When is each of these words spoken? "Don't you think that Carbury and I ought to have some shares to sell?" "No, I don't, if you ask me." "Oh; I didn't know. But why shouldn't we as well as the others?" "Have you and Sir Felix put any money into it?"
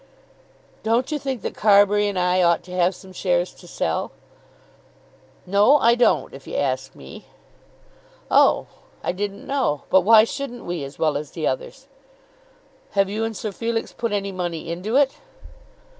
"Don't 0.81 1.11
you 1.11 1.19
think 1.19 1.43
that 1.43 1.53
Carbury 1.53 2.07
and 2.07 2.17
I 2.17 2.41
ought 2.41 2.63
to 2.63 2.71
have 2.71 2.95
some 2.95 3.13
shares 3.13 3.53
to 3.53 3.67
sell?" 3.67 4.11
"No, 5.45 5.77
I 5.77 5.93
don't, 5.93 6.33
if 6.33 6.47
you 6.47 6.55
ask 6.55 6.95
me." 6.95 7.25
"Oh; 8.31 8.65
I 9.03 9.11
didn't 9.11 9.45
know. 9.45 9.83
But 9.91 10.01
why 10.01 10.23
shouldn't 10.23 10.65
we 10.65 10.83
as 10.83 10.97
well 10.97 11.17
as 11.17 11.29
the 11.29 11.45
others?" 11.45 11.85
"Have 12.97 13.11
you 13.11 13.23
and 13.23 13.37
Sir 13.37 13.51
Felix 13.51 13.93
put 13.93 14.11
any 14.11 14.31
money 14.31 14.71
into 14.71 14.95
it?" 14.95 15.17